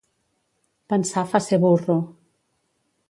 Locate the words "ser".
1.49-1.61